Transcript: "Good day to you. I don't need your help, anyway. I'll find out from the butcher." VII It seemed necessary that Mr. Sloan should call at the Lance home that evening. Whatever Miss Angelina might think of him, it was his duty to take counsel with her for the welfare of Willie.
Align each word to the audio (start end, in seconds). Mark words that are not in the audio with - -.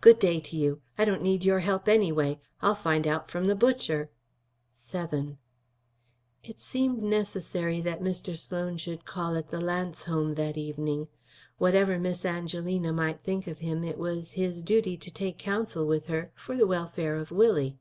"Good 0.00 0.20
day 0.20 0.38
to 0.38 0.56
you. 0.56 0.80
I 0.96 1.04
don't 1.04 1.22
need 1.24 1.44
your 1.44 1.58
help, 1.58 1.88
anyway. 1.88 2.38
I'll 2.60 2.76
find 2.76 3.04
out 3.04 3.32
from 3.32 3.48
the 3.48 3.56
butcher." 3.56 4.10
VII 4.76 5.38
It 6.44 6.60
seemed 6.60 7.02
necessary 7.02 7.80
that 7.80 8.00
Mr. 8.00 8.38
Sloan 8.38 8.76
should 8.76 9.04
call 9.04 9.34
at 9.36 9.48
the 9.48 9.60
Lance 9.60 10.04
home 10.04 10.34
that 10.34 10.56
evening. 10.56 11.08
Whatever 11.58 11.98
Miss 11.98 12.24
Angelina 12.24 12.92
might 12.92 13.24
think 13.24 13.48
of 13.48 13.58
him, 13.58 13.82
it 13.82 13.98
was 13.98 14.30
his 14.34 14.62
duty 14.62 14.96
to 14.98 15.10
take 15.10 15.36
counsel 15.36 15.84
with 15.84 16.06
her 16.06 16.30
for 16.36 16.56
the 16.56 16.68
welfare 16.68 17.16
of 17.16 17.32
Willie. 17.32 17.76